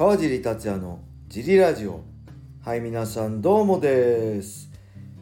[0.00, 2.00] 川尻達也のジリラジオ。
[2.64, 4.70] はい皆さんどうもです、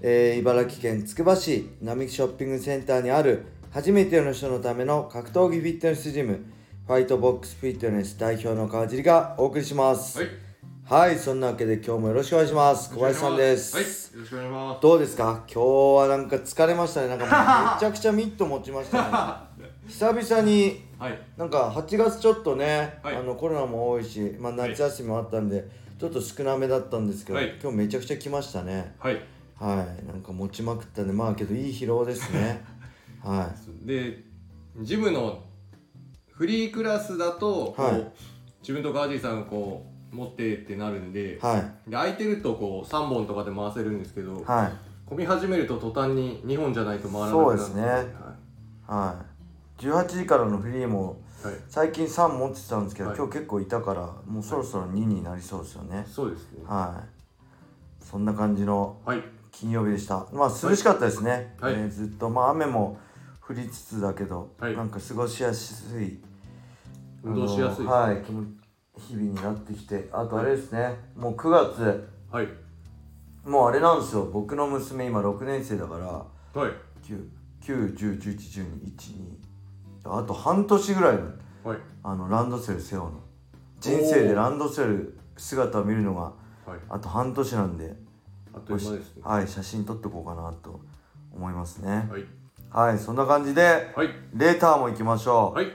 [0.02, 6.44] えー茨城県つくば市並木ショッピングセンターにある初めての人のための格闘技フィットネスジム
[6.86, 10.20] ファイトボックスフィットネス代表の川尻がお送りします。
[10.20, 10.28] はい。
[10.84, 12.94] はい、そんなわけで今日もよろしくお願いします。
[12.94, 13.84] 小林さんです、はい。
[13.84, 13.90] よ
[14.20, 14.82] ろしくお願いします。
[14.82, 15.44] どうですか？
[15.52, 17.08] 今日はなんか疲れましたね。
[17.08, 17.24] なんか
[17.74, 19.47] めちゃくちゃミット持ちましたね
[19.88, 21.18] 久々にはい。
[21.36, 23.16] なんか8月ちょっとね、はい。
[23.16, 25.64] あのコロナも多いし、まあ、夏休みもあったんで、
[25.98, 27.56] ちょっと少なめだったんですけど、はい。
[27.62, 28.94] 今日めちゃくちゃ来ましたね。
[28.98, 29.14] はい。
[29.56, 30.06] はい。
[30.06, 32.64] なんか持ちまくったんでまあけどいい疲労ですね。
[33.22, 33.50] は
[33.84, 34.24] で、
[34.80, 35.44] ジムの
[36.32, 38.12] フリークラスだと、こうはい。
[38.60, 41.90] 自分と川尻さんがこう持ってってなるんで、いはい。
[41.90, 44.72] で空いてるとこう3本とかで回せるんですけど、はい。
[45.06, 47.82] 混み始めると途端に2本じゃないと回らなくなるそうですね。
[47.82, 48.04] はい。
[48.88, 49.27] はい
[49.78, 51.54] 18時からのフリーもはい。
[51.68, 53.18] 最近3持ってたんですけど、はい。
[53.18, 56.04] 今日結構いたからもうそろそろ2になりそうですよね。
[56.08, 56.64] そうですね。
[56.66, 58.04] はい。
[58.04, 59.22] そんな感じのはい。
[59.52, 60.26] 金曜日でした。
[60.32, 61.74] まあ涼しかったですね、はい。
[61.74, 62.28] えーずっと。
[62.28, 62.98] まあ雨も
[63.40, 64.76] 降りつつだけど、はい。
[64.76, 66.20] なんか過ごしやすい
[67.22, 67.90] 運動しやすいね。
[67.90, 68.22] はい。
[68.96, 72.08] 日々になってきてあとあれですね、もう9月。
[72.32, 72.48] はい。
[73.44, 74.24] もうあれなんですよ。
[74.24, 76.72] 僕の娘今6年生だからはい。
[77.62, 79.47] 910111212
[80.16, 81.22] あと半年ぐらいの
[81.64, 81.78] はい。
[82.02, 83.20] あのランドセル背負うの
[83.80, 86.22] 人生でランドセル姿を見るのが
[86.70, 86.80] はい。
[86.88, 87.96] あと半年なんで
[88.54, 89.22] あっという間ですね。
[89.22, 90.80] はい写真撮っておこうかなと
[91.32, 92.24] 思いますねはい。
[92.70, 94.08] はいそんな感じではい。
[94.34, 95.66] レーターも行きましょう、はい。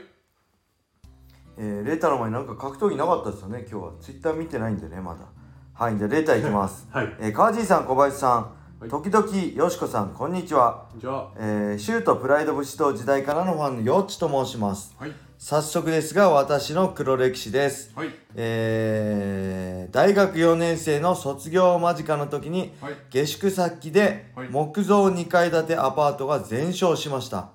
[1.56, 5.20] えーレーターの前になんか格闘技なかったですよね今日はツイッター見てないんでねまだ
[5.72, 7.16] はいじゃあレーター行きます はい。
[7.20, 15.12] えー、川尻さん小林さん、はい時々よしこさんこんにちは、じゃあ、えー、シュートプライド武士道時代からのファンのよっちと申しますはい。
[15.38, 18.08] 早速ですが私の黒歴史ですはい。
[18.34, 22.94] えー、大学4年生の卒業間近の時にはい。
[23.10, 27.50] 下宿先ではい木造2階建てアパートが全焼しました、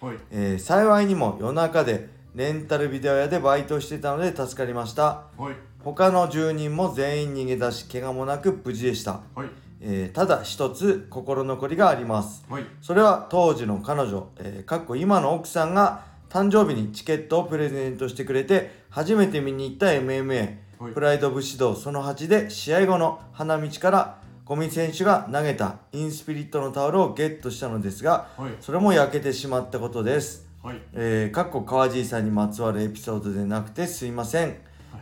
[0.00, 0.16] はい。
[0.30, 5.54] えー幸いにも夜中でレンタルビデオ屋でバイトしてたので助かりましたはい。
[5.84, 9.48] 他の住人も全員逃げ出し怪我もなく無事でした、はい。
[9.82, 12.64] えーただ一つ心残りがありますはい。
[12.80, 20.38] それは当時の彼女、えーかっこ今の奥さんが誕生日にチケットをプレゼントしてくれて初めて見に行った MMA、
[20.78, 28.52] はいプライド武士道その8で試合後の花道から五味選手が投げたインスピリットのタオルをゲットしたのですがはい。
[28.60, 30.80] それも焼けてしまったことですはい。
[30.92, 34.56] えー、かっこ川尻さんにまつわるエピソードでなくてすいません、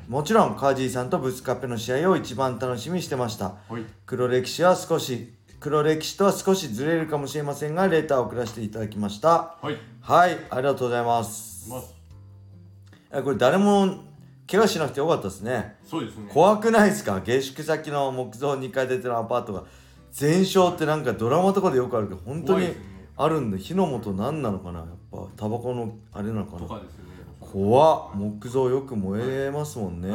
[0.08, 3.56] もちろん川尻さんとブスカッペの試合を一番楽しみにしてました。
[3.68, 3.84] はい。
[4.06, 9.56] 黒歴史は少し黒歴史とは少しずれるかもしれませんがレターを送らせていただきました。
[9.60, 9.76] はい。
[10.00, 11.70] はいありがとうございます。
[11.70, 14.04] これ誰も
[14.50, 15.76] 怪我しなくてよかったですね。
[15.84, 16.30] そうですね。
[16.32, 17.20] 怖くないですか？
[17.20, 19.64] 下宿先の木造2階建てのアパートが。
[20.12, 22.74] 全焼ってなんかドラマとかでよくあるけど本当に
[23.16, 24.80] あるんで火の元何なのかな？
[24.80, 26.58] やっぱタバコのあれなのかな？
[26.60, 27.09] とかですよね。
[27.50, 30.10] 怖っ木造よく燃えますもんね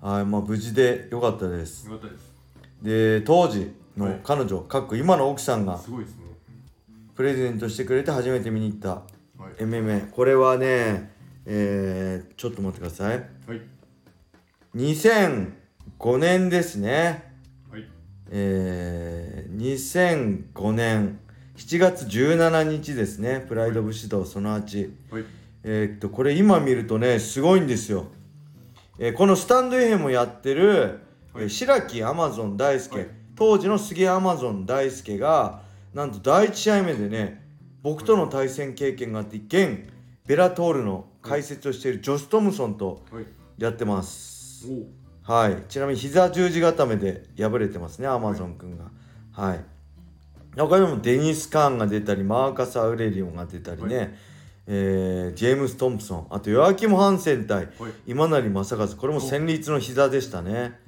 [0.00, 2.32] ははいい、まあ無事でよかったですよかったです。
[2.80, 6.22] で当時のはい彼女、かっこ今の奥さんがすごいですね。
[7.16, 8.88] プレゼントしてくれて初めて見に行った
[9.42, 9.62] はい。
[9.64, 11.12] MMA これはね
[11.46, 13.60] えー、ちょっと待ってくださいはい。
[14.76, 17.32] 2005年ですね
[17.70, 17.88] はい。
[18.30, 19.56] えー、
[20.54, 21.18] 2005年
[21.56, 25.24] 7月17日ですねプライド武士道その8はい。
[25.64, 28.06] えーっとこれ今見るとねすごいんですよ、
[28.98, 31.00] えーこのスタンド FM もやってる、
[31.34, 33.08] えーはい白木アマゾン大輔、はい。
[33.34, 37.42] 当時の杉アマゾン大輔がなんと第1試合目でね
[37.82, 39.88] 僕との対戦経験があって現
[40.26, 43.26] ベラトールの解説をしているジョス・トムソンとはい。
[43.58, 44.66] やってます。
[45.22, 45.62] はい。
[45.68, 48.90] ちなみに膝十字固めで敗れてますねアマゾン君が。
[49.32, 49.64] はい。
[50.56, 54.04] 他にもデニス・カーンが出たりマーカス・アウレリオンが出たりね、は
[54.66, 56.26] えージェームス・トンプソン。
[56.30, 57.92] あとヨアキム・ハンセン対はい。
[58.06, 58.88] 今成正和。
[58.88, 60.78] これも戦慄の膝でしたね。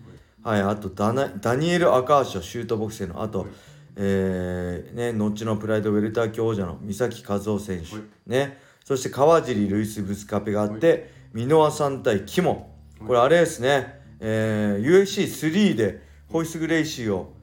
[0.42, 0.62] はい。
[0.62, 3.22] あとダナダニエル・アカーショシュートボクセの。
[3.22, 3.48] あと、はい。
[3.96, 8.02] えーね後のプライドウェルター級王者の三崎和夫選手、はい。
[8.26, 8.58] ね。
[8.84, 12.72] そして川尻ルイス・ブスカペがあって、箕輪さん対キモ。
[13.06, 17.34] これあれですね、えー、USC3 でホイス・グレイシーを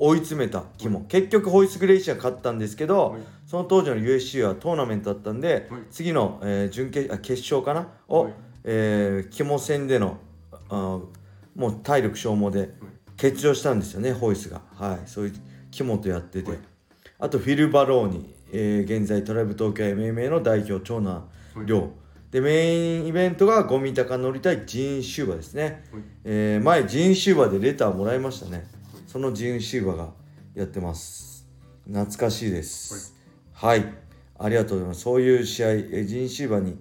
[0.00, 5.82] 追い詰めたキモ、結局ホイス・グレイシーが勝ったんですけど、はいその当時の USC はトーナメントだったんで、はい。
[5.90, 7.88] 次の、えー準決あ決勝かな？
[8.08, 8.34] を、はい。
[8.64, 10.18] えーキモ戦での
[10.70, 11.02] あー
[11.54, 12.70] もう体力消耗で
[13.16, 14.62] 欠場したんですよねホイスが。
[14.74, 15.00] はい。
[15.06, 15.34] そういう
[15.70, 16.58] キモとやってて、はい。
[17.20, 21.66] あとフィル・バローニ、えー現在トライブ東京 MMA の代表長男はい。
[21.66, 21.90] 亮
[22.30, 26.02] でメインイベントがゴミ高乗りたいジーンシューバーですね、はい。
[26.24, 28.66] えー前ジーンシューバーでレターもらいましたね。
[29.06, 30.08] そのジーンシューバーが
[30.56, 31.46] やってます。
[31.86, 32.94] 懐かしいです。
[32.94, 33.23] はい、
[33.66, 35.00] ありがとうございます。
[35.00, 36.76] そういう試合えージーンシューバーに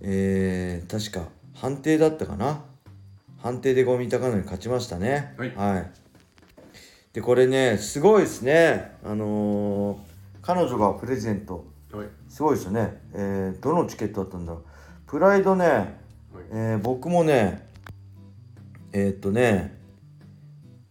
[0.00, 2.64] えー確か判定だったかな？
[3.38, 5.34] 判定でゴミ高乗り勝ちましたね。
[5.56, 5.90] はい。
[7.12, 8.96] でこれねすごいですね。
[9.04, 9.98] あのー
[10.42, 11.64] 彼女がプレゼント。
[11.92, 12.06] はい。
[12.28, 14.64] すごいですよね、えーどのチケットだったんだろう。
[15.06, 15.98] プライドね、
[16.50, 17.68] えー僕もね
[18.92, 19.78] えーっとね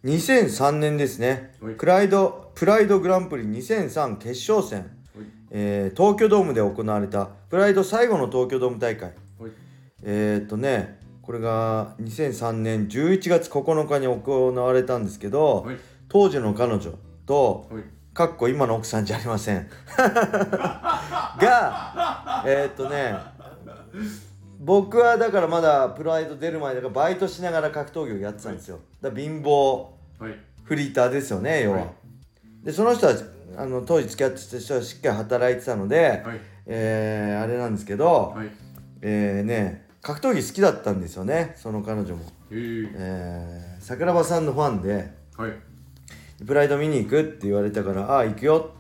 [0.05, 1.73] 2003年ですね、はい。
[1.75, 4.89] プライドプライドグランプリ2003決勝戦、はい
[5.51, 9.13] えー東京ドームで行われたプライド最後の東京ドーム大会。
[9.39, 9.51] はい。
[10.03, 15.77] えーっとねこれが2003年11月9日に行われたんですけど、はい。
[16.07, 16.92] 当時の彼女
[17.25, 17.83] とはい。
[18.13, 19.68] かっこ今の奥さんじゃありません。
[19.97, 23.13] がえーっとね
[24.59, 28.80] 僕はだからまだプライド出る前だからバイトしながら格闘技をやってたんですよ。
[29.01, 29.88] だから貧乏
[30.19, 30.36] はい。
[30.63, 31.89] フリーターですよね要は、はい。
[32.63, 33.13] でその人は
[33.57, 36.39] あの当時付き合ってた人はしっかり働いてたので、はい。
[36.68, 38.50] えーあれなんですけど、はい。
[39.01, 42.21] えーね格闘技好きだったんですよねその彼女も、
[42.51, 42.92] えー。
[42.95, 45.51] えー桜庭さんのファンではい。
[46.45, 48.71] プライド見に行くって言われたからああ行くよ。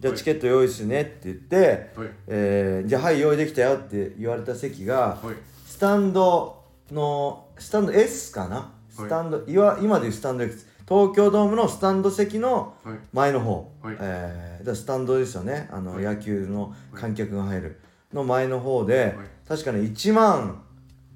[0.00, 2.08] じゃあチケット用意するねって言って、はい。
[2.26, 5.34] えーじゃあはい用意できたよって言われた席がはい。
[5.66, 8.72] スタンドのスタンド S かな？
[8.90, 12.98] スタンド、いわ今でいうスタンド X 東京ドームのスタンド席のはい。
[13.12, 13.96] 前の方、はい。
[14.00, 15.68] えスタンドですよね。
[15.70, 16.04] あの、はい。
[16.04, 17.80] 野球の観客が入る
[18.12, 19.14] の前の方で、
[19.44, 19.48] い。
[19.48, 20.62] 確かね1万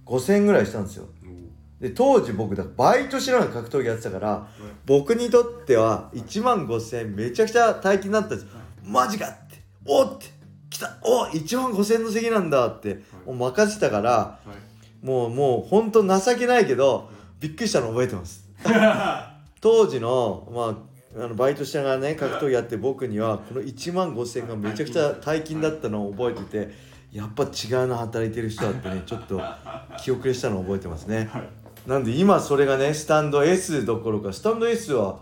[0.04, 1.06] 5000円ぐらいしたんですよ。
[1.80, 4.48] おで当時僕だバイトしながら格闘技やってたから、
[4.86, 8.46] 僕にとっては1万5000円めちゃくちゃ大金だったんです、
[8.84, 9.62] マジかって。
[9.86, 10.26] おって。
[10.70, 10.98] 来た。
[11.02, 14.72] お1万5000円の席なんだって、もう任せたからはい。
[15.02, 17.10] もうもうほんと情けないけど
[17.40, 18.48] びっくりしたの覚えてます
[19.62, 20.84] 当時のま
[21.16, 26.74] ああのバイトしながらね格闘技やって僕にはこの1万5000円がめちゃくちゃ大金だったのを覚えてて
[27.12, 29.40] やっぱ違うな働いてる人だってね ちょっと
[30.02, 31.30] 気遅れしたのを覚えてますね、
[31.86, 35.20] なんで今それがねスタンド S どころかスタンド S は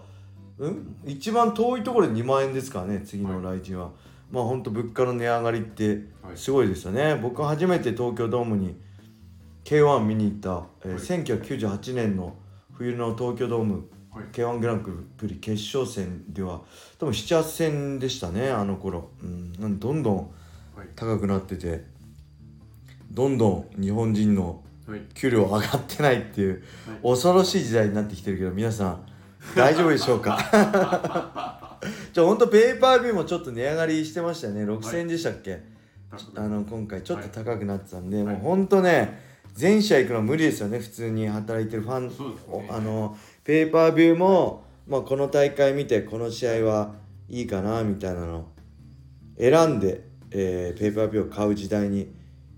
[0.58, 0.96] うん？
[1.04, 3.90] 一番遠いところで2万円ですからね次の来人は、
[4.31, 5.88] まあほんと物価の値上がりって
[6.22, 6.37] はい。
[6.37, 8.76] すごいですよね、僕初めて東京ドームに
[9.64, 11.48] K1 見に行った、えーはい。
[11.48, 12.37] 1998年の
[12.75, 14.25] 冬の東京ドームはい。
[14.33, 14.81] K1 グラン
[15.17, 16.62] プリ決勝戦では
[16.99, 20.17] 多分78戦でしたねあの頃、うん、どんどん
[20.77, 20.89] はい。
[20.97, 21.85] 高くなってて
[23.11, 25.01] どんどん日本人のはい。
[25.15, 26.65] 給料上がってないっていう
[27.03, 27.12] はい。
[27.12, 29.07] 恐ろしい時代になってきてるけど皆さん
[29.55, 30.39] 大丈夫でしょうか？
[32.12, 35.62] じゃあほんとペーパービューもちょっと値上がりしてましたよね6000円でしたっけ、
[36.35, 38.27] あの今回ちょっと高くなってたんで、はい。
[38.27, 39.19] もうほんとね
[39.55, 42.69] 全試合行くのは無理ですよね普通に働いてるファン、ね。
[42.71, 46.94] あのペーパービューも、まあ、この大会見てこの試合は
[47.28, 48.48] いいかなみたいなの
[49.38, 52.12] 選んで、えーペーパービューを買う時代に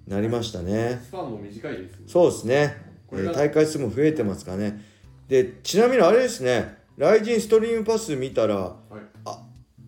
[0.07, 1.01] なりましたね。
[1.05, 1.99] スパンも短いですね。
[2.07, 2.77] そうですね、
[3.13, 4.81] えー大会数も増えてますからね。
[5.29, 6.79] でちなみにあれですね。
[6.97, 8.77] ライジンストリームパス見たらは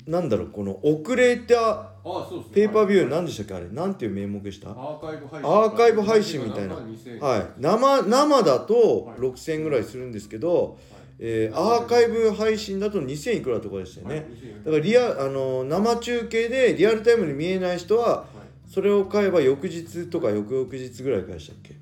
[0.07, 0.11] い。
[0.11, 2.55] なんだろうこの遅れたあそうですね。
[2.55, 3.69] ペーパービューはい何でしたっけあれ？
[3.71, 4.71] なんていう名目でした？
[4.71, 6.45] アーカイブ配信。
[6.45, 6.75] みたいな。
[6.77, 7.47] 2000はい。
[7.59, 9.19] 生生だとはい。
[9.19, 10.79] 6000円ぐらいするんですけど、
[11.19, 14.25] えーアーカイブ配信だと2000いくらとかでしたよね、はい
[14.65, 18.25] だからリアあの生中継でリアルタイムに見えない人はは
[18.69, 18.71] い。
[18.71, 21.75] それを買えば翌日とか翌々日ぐらいからでしたっけ？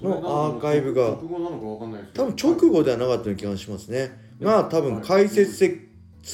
[0.00, 1.08] のアーカイブが。
[2.14, 4.28] 多分直後ではなかったような気がしますね。
[4.40, 5.88] が多分解説付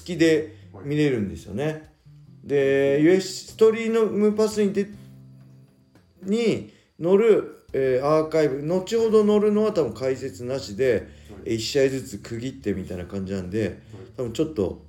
[0.05, 1.94] きで見れるんですよね
[2.45, 4.89] で US ストリームパスにで
[6.23, 6.73] に
[7.03, 11.09] 載る、えーアーカイブ後ほど載るのは多分解説なしで
[11.45, 13.81] 1試合ずつ区切ってみたいな感じなんで
[14.17, 14.85] 多分ちょっと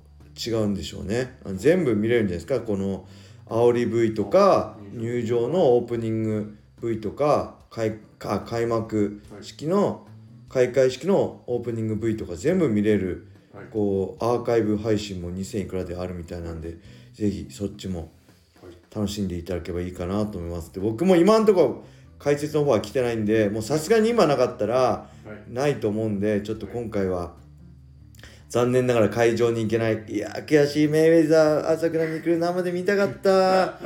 [0.46, 1.38] 違うんでしょうね。
[1.54, 2.60] 全部見れるんじゃないですか？
[2.60, 3.06] この
[3.46, 10.06] 煽り V とか入場のオープニング V とか開か開幕式の
[10.48, 13.66] 開会式のオープニング V とか全部見れるはい。
[13.70, 16.76] こうアーカイブ配信も2000いくらであるみたいなんで
[17.16, 18.12] ぜひそっちも
[18.62, 20.72] はい楽しんでいただければいいかなと思います。
[20.72, 21.84] で僕も今んところ
[22.18, 25.08] 解説の方は来てないんでもうさすがに今なかったらは
[25.50, 25.52] い。
[25.52, 27.34] ないと思うんでちょっと今回は
[28.48, 30.04] 残念ながら会場に行けない。
[30.08, 33.78] いや悔しいメイウェザー朝倉未来生で見たかった。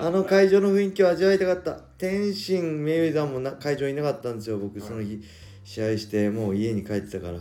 [0.00, 1.72] あの会場の雰囲気を味わいたかった。
[1.98, 4.58] 天心メイウェザーもな会場にいなかったんですよ。
[4.58, 5.22] 僕その日
[5.64, 7.38] 試合してもう家に帰ってたから、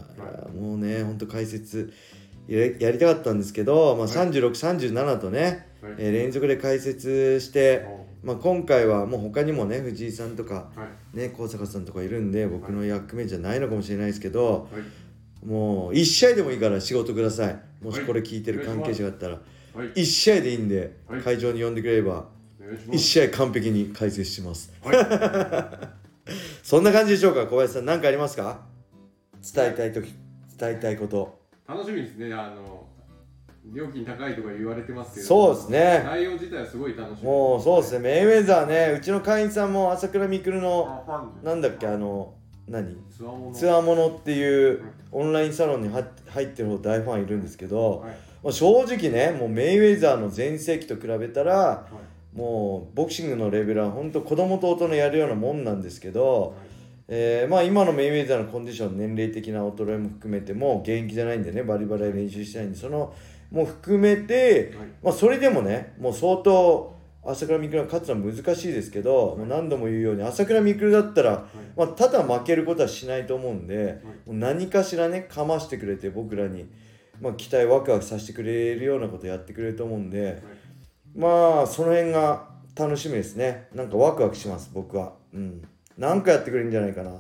[0.52, 1.92] もうねほんと解説
[2.48, 5.94] やりたかったんですけど、まあ、3637とね、はい。
[5.98, 7.86] えー連続で解説して
[8.24, 11.18] まあ、今回はもう他にもね藤井さんとかはい。
[11.18, 15.46] ね高坂さんとかいるんで僕の役目じゃないのかもしれないですけど、はい。
[15.46, 17.60] もう1試合でもいいから仕事ください。
[17.82, 18.08] もしはい。
[18.08, 19.40] これ聞いてる関係者があったら
[19.76, 19.88] はい。
[19.94, 21.22] 1試合でいいんではい。
[21.22, 22.26] 会場に呼んでくれれば
[22.60, 23.00] 1お願いします。
[23.00, 24.74] 試合完璧に解説します。
[24.84, 25.98] はい。
[26.64, 27.86] そんな感じでしょうか小林さん。
[27.86, 28.66] 何かありますか？
[29.54, 30.14] 伝えたい時
[30.58, 32.34] 伝えたいこと楽しみですね。
[32.34, 32.86] あの
[33.74, 36.04] 料金高いとか言われてますけどそうですね。
[36.06, 37.26] 内容自体はすごい楽しみ。
[37.26, 38.00] もうそうですね。
[38.00, 38.98] メイウェザーね。
[38.98, 42.34] うちの会員さんも朝倉未来のあファンなんだっけあの
[42.70, 42.96] 何？
[43.10, 43.52] つわもの。
[43.54, 44.82] ツアーものっていう
[45.12, 48.12] オンラインサロンに入入ってる方大ファンいるんですけど、はい。
[48.44, 51.84] まあ正直ねもうメイウェザーの全盛期と比べたらは
[52.34, 52.38] い。
[52.38, 56.56] もうボクシングのレベルは本当子供と大人やるようなもんなんですけど、
[57.08, 63.14] えーまあ今のメイウェザーのコンディション年齢的な衰えも含めても現役じゃないんでねバリバリ練習してないんでその
[63.52, 64.88] も含めて、はい。
[65.02, 71.46] まあ、それでもねもう相当朝倉未来が勝つのは難しいですけど、もう何度も言うように朝倉未来だったら、
[71.76, 76.70] まあ、ただ負けることはしないと思うんで、もう何かしらねかましてくれて僕らに、
[77.20, 80.42] まあ、期待ワクワクさせてくれるようなことやってくれると思うんで、
[81.16, 82.48] まあその辺が
[82.78, 83.68] 楽しみですね。
[83.74, 85.14] なんかワクワクします僕は。
[85.34, 85.62] うん
[85.98, 87.12] 何かやってくれるんじゃないかな。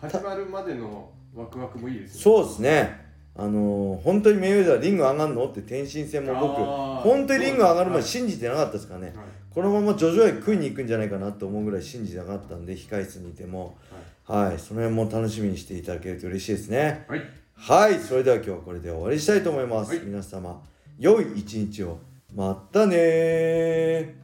[0.00, 2.20] 始まるまでのワクワクもいいですね。
[2.22, 3.10] そうですね。
[3.36, 6.56] あのー本当にメイウェザーリング上がるのって天心戦も僕
[7.02, 9.16] 本当にリング上がるまではい信じてなかったですからね、はい。
[9.54, 13.78] このまま徐々に食いに行くんじゃないかなと思うぐらい信じてなかったんで控室にいても。
[14.26, 14.58] はい。
[14.58, 17.06] その辺も楽しみにしていただけると嬉しいですね。
[17.08, 17.22] はい。
[17.54, 17.98] はい。
[17.98, 20.00] それでは今日はこれで終わりにしたいと思います、はい。
[20.04, 20.60] 皆様
[20.98, 21.98] 良い一日を。
[22.34, 24.19] またねー